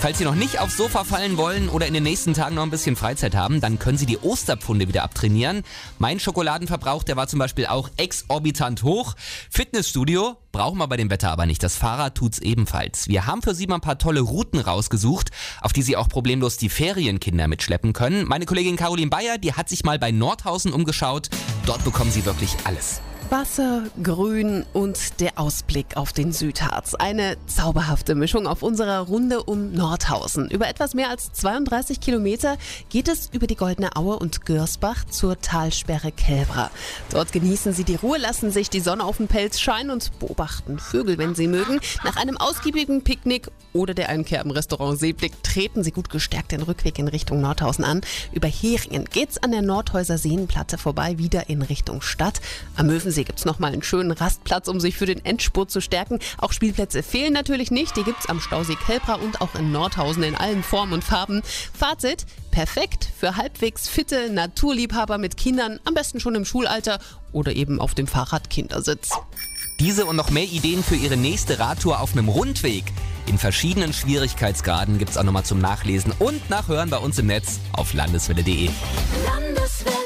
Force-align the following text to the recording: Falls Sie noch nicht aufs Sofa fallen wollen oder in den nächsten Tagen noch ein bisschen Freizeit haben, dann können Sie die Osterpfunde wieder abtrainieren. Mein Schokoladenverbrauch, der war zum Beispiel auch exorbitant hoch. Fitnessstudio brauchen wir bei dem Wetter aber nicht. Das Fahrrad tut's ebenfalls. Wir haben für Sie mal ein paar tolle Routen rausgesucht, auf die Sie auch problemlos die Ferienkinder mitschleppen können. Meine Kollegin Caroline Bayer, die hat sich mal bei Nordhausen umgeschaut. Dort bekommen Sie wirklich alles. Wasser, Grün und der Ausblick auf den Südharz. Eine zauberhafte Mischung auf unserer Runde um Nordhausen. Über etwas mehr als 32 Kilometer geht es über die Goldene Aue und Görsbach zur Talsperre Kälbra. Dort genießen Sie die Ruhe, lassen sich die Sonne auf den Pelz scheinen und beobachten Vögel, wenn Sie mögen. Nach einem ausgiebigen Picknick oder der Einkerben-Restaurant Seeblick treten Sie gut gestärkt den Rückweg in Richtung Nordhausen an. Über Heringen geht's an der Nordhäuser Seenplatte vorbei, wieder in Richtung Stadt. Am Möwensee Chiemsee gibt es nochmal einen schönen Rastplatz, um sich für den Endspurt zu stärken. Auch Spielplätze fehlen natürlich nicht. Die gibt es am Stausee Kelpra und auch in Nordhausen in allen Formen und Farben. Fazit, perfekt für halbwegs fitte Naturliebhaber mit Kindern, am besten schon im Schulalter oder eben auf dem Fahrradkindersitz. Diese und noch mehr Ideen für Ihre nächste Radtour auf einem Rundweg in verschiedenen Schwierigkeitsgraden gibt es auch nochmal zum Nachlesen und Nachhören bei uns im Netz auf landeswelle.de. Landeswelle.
Falls 0.00 0.16
Sie 0.16 0.24
noch 0.24 0.34
nicht 0.34 0.58
aufs 0.58 0.78
Sofa 0.78 1.04
fallen 1.04 1.36
wollen 1.36 1.68
oder 1.68 1.86
in 1.86 1.92
den 1.92 2.04
nächsten 2.04 2.32
Tagen 2.32 2.54
noch 2.54 2.62
ein 2.62 2.70
bisschen 2.70 2.96
Freizeit 2.96 3.34
haben, 3.34 3.60
dann 3.60 3.78
können 3.78 3.98
Sie 3.98 4.06
die 4.06 4.16
Osterpfunde 4.16 4.88
wieder 4.88 5.02
abtrainieren. 5.02 5.62
Mein 5.98 6.18
Schokoladenverbrauch, 6.18 7.02
der 7.02 7.18
war 7.18 7.28
zum 7.28 7.38
Beispiel 7.38 7.66
auch 7.66 7.90
exorbitant 7.98 8.82
hoch. 8.82 9.14
Fitnessstudio 9.50 10.38
brauchen 10.52 10.78
wir 10.78 10.88
bei 10.88 10.96
dem 10.96 11.10
Wetter 11.10 11.30
aber 11.30 11.44
nicht. 11.44 11.62
Das 11.62 11.76
Fahrrad 11.76 12.14
tut's 12.14 12.38
ebenfalls. 12.38 13.08
Wir 13.08 13.26
haben 13.26 13.42
für 13.42 13.54
Sie 13.54 13.66
mal 13.66 13.74
ein 13.74 13.82
paar 13.82 13.98
tolle 13.98 14.20
Routen 14.20 14.60
rausgesucht, 14.60 15.32
auf 15.60 15.74
die 15.74 15.82
Sie 15.82 15.98
auch 15.98 16.08
problemlos 16.08 16.56
die 16.56 16.70
Ferienkinder 16.70 17.46
mitschleppen 17.46 17.92
können. 17.92 18.26
Meine 18.26 18.46
Kollegin 18.46 18.76
Caroline 18.76 19.10
Bayer, 19.10 19.36
die 19.36 19.52
hat 19.52 19.68
sich 19.68 19.84
mal 19.84 19.98
bei 19.98 20.12
Nordhausen 20.12 20.72
umgeschaut. 20.72 21.28
Dort 21.66 21.84
bekommen 21.84 22.10
Sie 22.10 22.24
wirklich 22.24 22.56
alles. 22.64 23.02
Wasser, 23.30 23.84
Grün 24.02 24.64
und 24.72 25.20
der 25.20 25.38
Ausblick 25.38 25.96
auf 25.96 26.12
den 26.12 26.32
Südharz. 26.32 26.96
Eine 26.96 27.36
zauberhafte 27.46 28.16
Mischung 28.16 28.48
auf 28.48 28.64
unserer 28.64 28.98
Runde 28.98 29.44
um 29.44 29.72
Nordhausen. 29.72 30.50
Über 30.50 30.66
etwas 30.66 30.94
mehr 30.94 31.10
als 31.10 31.32
32 31.34 32.00
Kilometer 32.00 32.58
geht 32.88 33.06
es 33.06 33.28
über 33.32 33.46
die 33.46 33.54
Goldene 33.54 33.94
Aue 33.94 34.18
und 34.18 34.44
Görsbach 34.46 35.04
zur 35.04 35.40
Talsperre 35.40 36.10
Kälbra. 36.10 36.72
Dort 37.10 37.30
genießen 37.30 37.72
Sie 37.72 37.84
die 37.84 37.94
Ruhe, 37.94 38.18
lassen 38.18 38.50
sich 38.50 38.68
die 38.68 38.80
Sonne 38.80 39.04
auf 39.04 39.18
den 39.18 39.28
Pelz 39.28 39.60
scheinen 39.60 39.92
und 39.92 40.18
beobachten 40.18 40.80
Vögel, 40.80 41.16
wenn 41.16 41.36
Sie 41.36 41.46
mögen. 41.46 41.78
Nach 42.02 42.16
einem 42.16 42.36
ausgiebigen 42.36 43.04
Picknick 43.04 43.48
oder 43.72 43.94
der 43.94 44.08
Einkerben-Restaurant 44.08 44.98
Seeblick 44.98 45.40
treten 45.44 45.84
Sie 45.84 45.92
gut 45.92 46.10
gestärkt 46.10 46.50
den 46.50 46.62
Rückweg 46.62 46.98
in 46.98 47.06
Richtung 47.06 47.40
Nordhausen 47.40 47.84
an. 47.84 48.00
Über 48.32 48.48
Heringen 48.48 49.04
geht's 49.04 49.40
an 49.40 49.52
der 49.52 49.62
Nordhäuser 49.62 50.18
Seenplatte 50.18 50.78
vorbei, 50.78 51.16
wieder 51.18 51.48
in 51.48 51.62
Richtung 51.62 52.02
Stadt. 52.02 52.40
Am 52.74 52.88
Möwensee 52.88 53.19
Chiemsee 53.20 53.24
gibt 53.24 53.38
es 53.38 53.44
nochmal 53.44 53.72
einen 53.72 53.82
schönen 53.82 54.10
Rastplatz, 54.10 54.68
um 54.68 54.80
sich 54.80 54.96
für 54.96 55.06
den 55.06 55.24
Endspurt 55.24 55.70
zu 55.70 55.80
stärken. 55.80 56.18
Auch 56.38 56.52
Spielplätze 56.52 57.02
fehlen 57.02 57.32
natürlich 57.32 57.70
nicht. 57.70 57.96
Die 57.96 58.02
gibt 58.02 58.20
es 58.20 58.28
am 58.28 58.40
Stausee 58.40 58.76
Kelpra 58.86 59.14
und 59.14 59.40
auch 59.40 59.54
in 59.54 59.72
Nordhausen 59.72 60.22
in 60.22 60.34
allen 60.34 60.62
Formen 60.62 60.92
und 60.92 61.04
Farben. 61.04 61.42
Fazit, 61.72 62.26
perfekt 62.50 63.08
für 63.18 63.36
halbwegs 63.36 63.88
fitte 63.88 64.30
Naturliebhaber 64.30 65.18
mit 65.18 65.36
Kindern, 65.36 65.78
am 65.84 65.94
besten 65.94 66.20
schon 66.20 66.34
im 66.34 66.44
Schulalter 66.44 66.98
oder 67.32 67.54
eben 67.54 67.80
auf 67.80 67.94
dem 67.94 68.06
Fahrradkindersitz. 68.06 69.10
Diese 69.78 70.04
und 70.04 70.16
noch 70.16 70.30
mehr 70.30 70.44
Ideen 70.44 70.82
für 70.82 70.96
Ihre 70.96 71.16
nächste 71.16 71.58
Radtour 71.58 72.00
auf 72.00 72.12
einem 72.12 72.28
Rundweg 72.28 72.84
in 73.26 73.38
verschiedenen 73.38 73.92
Schwierigkeitsgraden 73.92 74.98
gibt 74.98 75.12
es 75.12 75.16
auch 75.16 75.22
nochmal 75.22 75.44
zum 75.44 75.60
Nachlesen 75.60 76.12
und 76.18 76.50
Nachhören 76.50 76.90
bei 76.90 76.98
uns 76.98 77.18
im 77.18 77.26
Netz 77.26 77.60
auf 77.72 77.94
landeswelle.de. 77.94 78.70
Landeswelle. 79.24 79.99